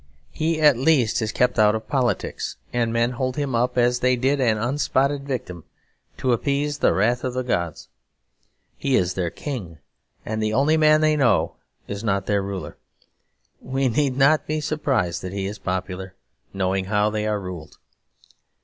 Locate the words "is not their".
11.87-12.41